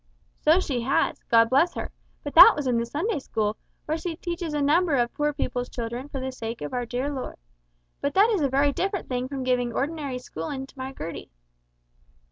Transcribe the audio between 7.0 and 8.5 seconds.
Lord but that is a